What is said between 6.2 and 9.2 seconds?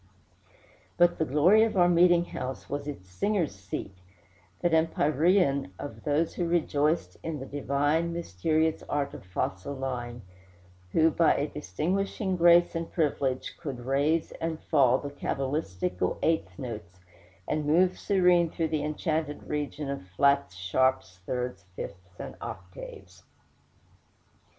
who rejoiced in the divine, mysterious art